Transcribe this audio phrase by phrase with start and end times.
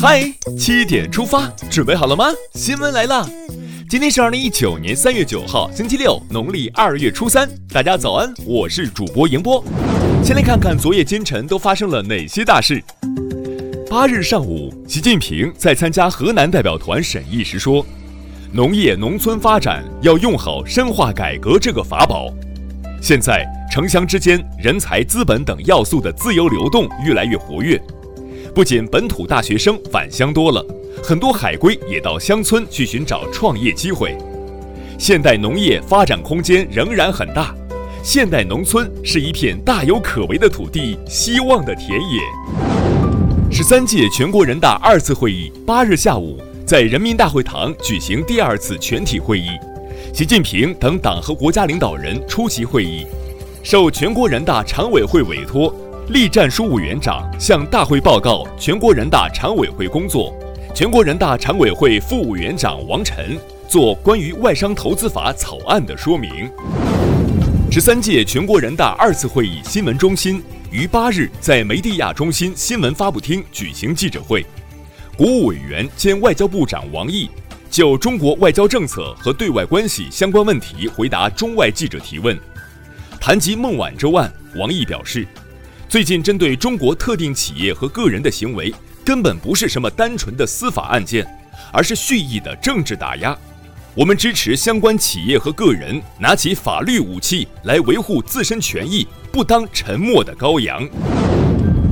[0.00, 0.22] 嗨，
[0.58, 2.24] 七点出发，准备好了吗？
[2.54, 3.28] 新闻来了，
[3.88, 7.48] 今天是二零一九年三月九号，星期六，农历二月初三。
[7.72, 9.62] 大家早安，我是主播迎波。
[10.24, 12.82] 先来看看昨夜今晨都发生了哪些大事。
[13.88, 17.84] 八日上午，习近平在参加河南代表团审议时说
[18.52, 22.32] ：“农业农村发展要用好深化改革这个法宝。
[23.00, 27.80] 现在城乡之间人才、资本等要素的自由流动越来越活跃。”
[28.52, 30.64] 不仅本土大学生返乡多了，
[31.02, 34.16] 很多海归也到乡村去寻找创业机会。
[34.98, 37.54] 现代农业发展空间仍然很大，
[38.02, 42.20] 现代农村是一片大有可为的土地，希望的田野。
[43.52, 49.48] 十三届全国人大二次会议八日下午在人民大会堂举行第二次全体会议，
[50.12, 53.06] 习近平等党和国家领导人出席会议，
[53.62, 55.72] 受全国人大常委会委托。
[56.12, 60.34] 栗战书委员长向大会报告全国人大常委会工作，
[60.74, 66.50] 全国人大常委会副委员长王晨作关于外商投资法草案的说明。
[67.70, 74.44] 十三届全国人大二次会议新闻中心于八日在梅地亚中心新闻发布厅举行记者会，
[75.16, 77.30] 国务委员兼外交部长王毅
[77.70, 82.36] 就中国外交政策和对外关系相关问题回答中外记者提问。
[83.20, 85.24] 谈及孟晚舟案，王毅表示。
[85.90, 88.72] 最近针对中国特定企业和个人的行为，
[89.04, 91.26] 根本不是什么单纯的司法案件，
[91.72, 93.36] 而是蓄意的政治打压。
[93.96, 100.88] 我们支持相关企业和个人拿起法律武器来维护自身权益，不当沉默的羔羊。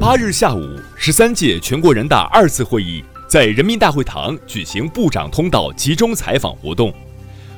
[0.00, 6.90] 八日下午，十三届全国人大二次会议在人民大会堂举行部长通道集中采访活动。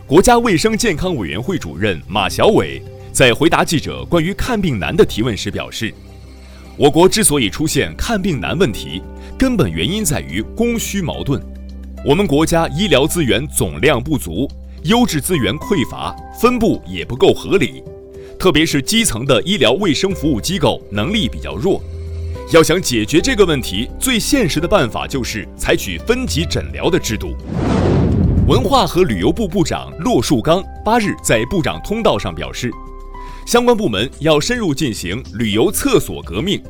[0.05, 2.83] 国家卫生健康委员会主任马晓伟
[3.13, 5.95] 在回答记者关于看病难的提问时表示。
[6.77, 9.01] 我国之所以出现看病难问题，
[9.39, 11.41] 根本原因在于供需矛盾。
[12.05, 14.49] 我们国家医疗资源总量不足，
[14.83, 17.81] 优质资源匮乏，分布也不够合理，
[18.41, 21.81] 特别是基层的医疗卫生服务机构能力比较弱。
[22.53, 27.37] 要想解决这个问题，最现实的办法就是采取分级诊疗的制度。
[28.49, 32.69] 文化和旅游部部长骆树刚八日在部长通道上表示。
[33.47, 36.63] 相关部门要深入进行旅游厕所革命，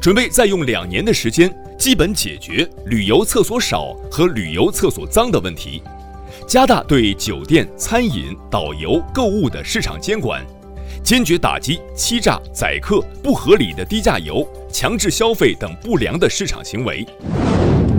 [0.00, 5.82] 准备再用两年的时间，基本解决旅游厕所少和旅游厕所脏的问题，
[6.46, 10.44] 加大对酒店、餐饮、导游、购物的市场监管，
[11.02, 17.04] 坚决打击欺诈、宰客、不合理的低价游、强制消费等不良的市场行为。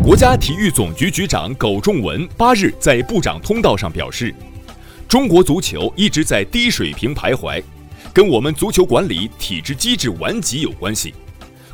[0.03, 4.33] 国家体育总局局长苟仲文八日在部长通道上表示，
[5.07, 7.61] 中国足球一直在低水平徘徊。
[8.13, 11.13] 跟我们足球管理体制机制顽疾有关系。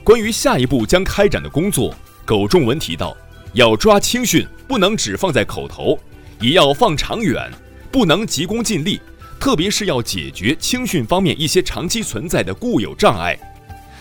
[0.04, 1.94] 关于下一步将开展的工作，
[2.26, 3.16] 苟仲文提到，
[3.54, 5.98] 要抓青训，不能只放在口头，
[6.40, 7.52] 也要放长远，
[7.92, 9.02] 不能急功近利，
[9.40, 13.38] 特别是要解决青训方面一些长期存在的固有障碍。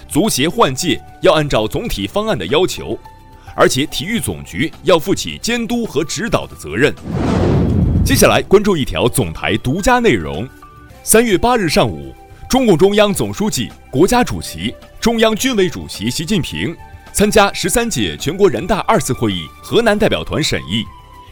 [0.08, 2.96] 足协换届要按照总体方案的要求，
[3.56, 6.94] 而且体育总局要负起监督和指导的责任。
[8.04, 10.48] 接下来关注一条总台独家内容：
[11.02, 12.14] 三月八日上午。
[12.48, 16.74] 中共中央总书记、国家主席、中央军委主席习近平
[17.12, 20.84] 参加十三届全国人大二次会议河南代表团审议，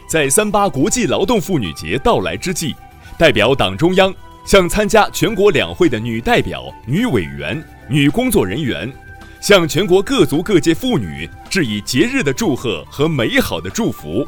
[0.09, 2.75] 在三八国际劳动妇女节到来之际，
[3.17, 4.13] 代表党中央
[4.45, 8.91] 向参加全国两会的女代表、女委员、女工作人员，
[9.39, 14.27] 向全国各族各界妇女致以节日的祝贺和美好的祝福。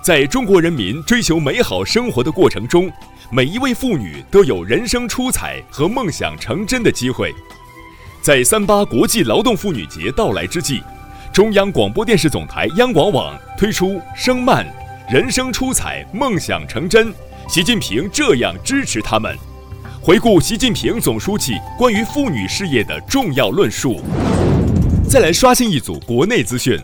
[0.00, 2.90] 在中国人民追求美好生活的过程中，
[3.30, 7.30] 每一位妇女都有人生出彩和梦想成真的机会。
[8.22, 10.80] 在三八国际劳动妇女节到来之际，
[11.30, 14.66] 中央广播电视总台央广网推出“声漫，
[15.10, 17.12] 人生出彩，梦想成真”，
[17.50, 19.36] 习近平这样支持他们。
[20.00, 24.00] 回顾习近平总书记关于妇女事业的重要论述。
[25.06, 26.78] 再来刷新一组国内资讯，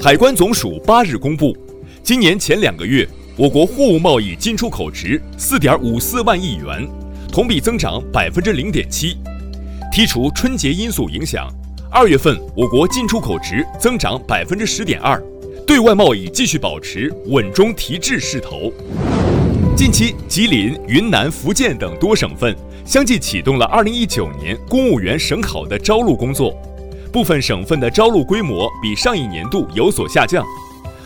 [0.00, 1.56] 海关总署八日公布。
[2.04, 3.08] 今年前两个月，
[3.38, 6.88] 我国货物贸易进出口值四点五四万亿元，
[7.30, 9.18] 同比增长百分之零点七。
[9.92, 11.46] 剔除春节因素影响，
[11.90, 15.22] 二月份我国进出口值增长百分之十点二，
[15.66, 18.72] 对外贸易继续保持稳中提质势头。
[19.76, 22.56] 近期，吉林、云南、福建等多省份
[22.86, 26.54] 相继启动了二零一九年公务员省考的招录工作，
[27.12, 30.42] 部分省份的招录规模比上一年度有所下降。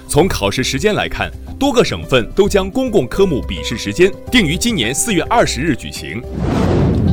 [0.07, 1.29] 从考试时间来看，
[1.61, 6.19] 多个省份都将公共科目笔试时间定于今年四月二十日举行。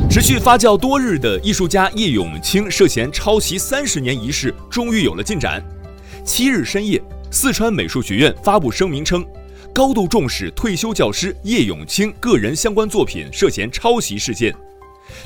[0.08, 5.62] 持续发酵多日的艺术家叶永青涉嫌抄袭三十年一事终于有了进展。
[6.24, 6.98] 七日深夜，
[7.30, 9.22] 四川美术学院发布声明称，
[9.74, 14.54] 高度重视退休教师叶永清个人相关作品涉嫌抄袭事件。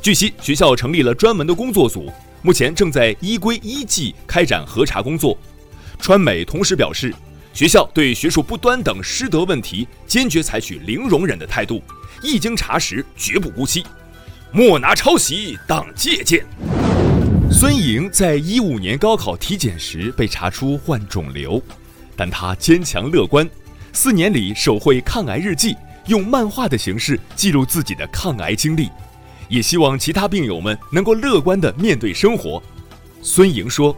[0.00, 2.10] 据悉，学校成立了专门的工作组，
[2.42, 5.38] 目前正在依规依纪开展核查工作。
[6.00, 7.14] 川美同时表示，
[7.52, 11.82] 学校对学术不端等师德问题坚决采取零容忍的态度，
[12.22, 13.84] 一经查实绝不姑息，
[14.52, 16.46] 莫拿抄袭当借鉴。
[17.50, 21.62] 孙莹在一五年高考体检时被查出患肿瘤，
[22.16, 23.48] 但她坚强乐观，
[23.92, 25.76] 四年里手绘抗癌日记，
[26.06, 28.88] 用漫画的形式记录自己的抗癌经历，
[29.50, 32.62] 也希望其他病友们能够乐观地面对生活。
[33.20, 33.94] 孙莹说。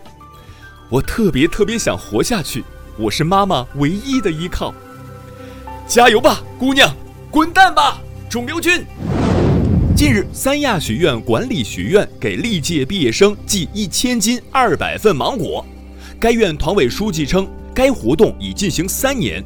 [0.90, 2.62] 我特别特别想活下去，
[2.96, 4.72] 我是妈妈唯一的依靠。
[5.86, 6.94] 加油吧，姑娘！
[7.28, 8.00] 滚蛋吧，
[8.30, 8.84] 肿瘤君！
[9.96, 15.64] 近日，三亚学院管理学院给历届毕业生寄一千斤二百份芒果。
[16.20, 19.42] 该院团委书记称，该活动已进行三年，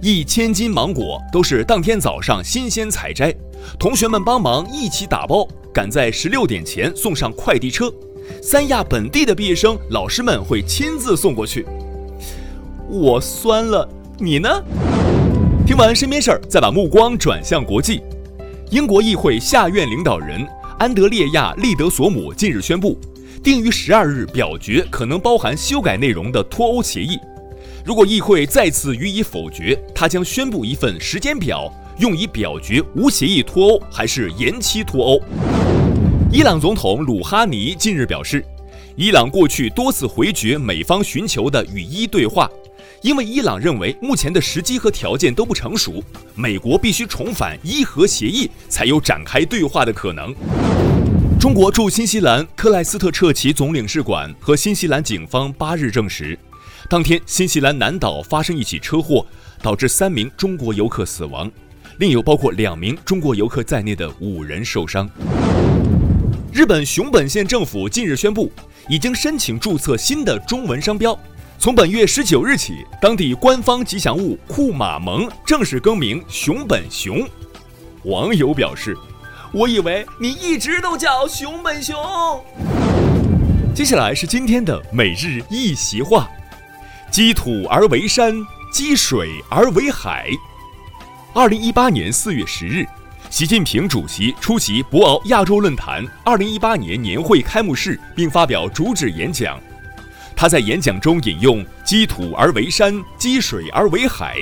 [0.00, 3.34] 一千斤芒果都是当天早上新鲜采摘，
[3.80, 7.92] 同学们帮忙一起打包，赶在十六点前送上快递车。
[8.40, 11.66] 三亚本地的毕业生，老师们会亲自送过去。
[12.88, 13.88] 我酸了，
[14.18, 14.48] 你呢？
[15.66, 18.00] 听完身边事儿，再把目光转向国际。
[18.70, 20.46] 英国议会下院领导人
[20.78, 22.96] 安德烈亚·利德索姆近日宣布，
[23.42, 27.18] 定于十二日表决可能包含修改内容的脱欧协议。
[27.84, 31.68] 如果议会再次予以否决，他将宣布一份时间表，
[31.98, 35.20] 用以表决无协议脱欧还是延期脱欧。
[36.30, 38.44] 伊朗总统鲁哈尼近日表示，
[38.94, 42.50] 伊朗过去多次回绝美方寻求的与伊对话，
[43.06, 46.02] 因为伊朗认为目前的时机和条件都不成熟，
[46.34, 50.34] 美国必须重返伊核协议才有展开对话的可能。
[51.38, 56.36] 中国驻新西兰克莱斯特彻奇总领事馆和新西兰警方八日证实，
[56.90, 59.24] 当天新西兰南岛发生一起车祸，
[59.62, 61.48] 导致三名中国游客死亡，
[62.00, 65.08] 另有包括两名中国游客在内的五人受伤。
[66.52, 68.50] 日本熊本县政府近日宣布，
[68.88, 71.16] 已经申请注册新的中文商标。
[71.58, 77.26] 从本月十九日起，当地官方吉祥物库马蒙正式更名熊本熊。
[78.04, 78.96] 网友表示
[79.52, 81.96] ：“我以为你一直都叫熊本熊。”
[83.74, 86.28] 接下来是今天的每日一席话：
[87.10, 88.34] 积土而为山，
[88.70, 90.28] 积水而为海。
[91.34, 92.86] 二零一八年四月十日。
[93.28, 99.58] 习近平主席出席博鳌亚洲论坛二零一八年年会开幕式，并发表主旨演讲。
[100.36, 104.36] 他在演讲中引用“积土而为山，积水而为海”，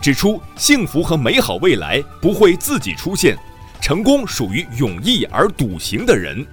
[0.00, 3.36] 指出幸福和美好未来不会自己出现，
[3.80, 6.46] 成功属于勇毅而笃行的人。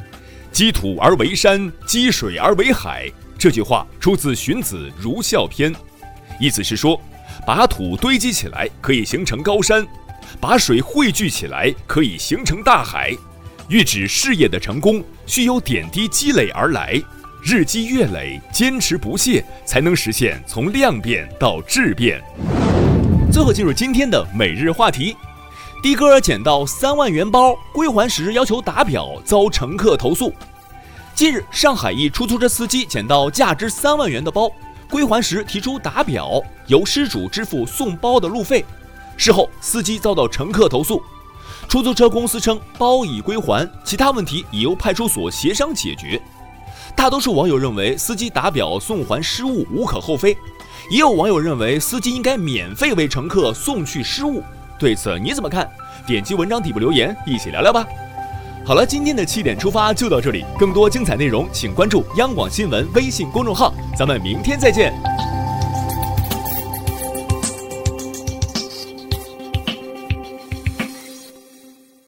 [0.52, 5.74] “积土而为山，积水而为海”这句话出自荀子《儒孝篇》，
[6.38, 7.00] 意思是说，
[7.46, 9.86] 把土堆积起来可以形成高山。
[10.40, 13.16] 把水汇聚起来，可以形成大海。
[13.68, 17.00] 欲指事业的成功，需由点滴积累而来，
[17.48, 22.20] 日积月累，坚持不懈，才能实现从量变到质变。
[23.30, 25.16] 最后进入今天的每日话题：
[25.80, 30.34] 的哥捡到三万元包归还时要求打表，遭乘客投诉。
[31.14, 34.50] 近日，上海一出租车司机捡到价值三万元的包，
[34.90, 38.64] 归还时提出打表，由失主支付送包的路费。
[39.16, 41.00] 事后，司机遭到乘客投诉，
[41.68, 46.20] 出租车公司称包已归还，其他问题已由派出所协商解决。
[46.94, 50.36] 大多数网友认为司机打表送还失误无可厚非，
[50.90, 54.42] 也有网友认为司机应该免费为乘客送去失误。
[54.78, 55.68] 对此你怎么看？
[56.06, 57.86] 点击文章底部留言，一起聊聊吧。
[58.64, 64.92] 好了，今天的七点出发就到这里，更多精彩内容请关注央广新闻微信公众号，咱们明天再见。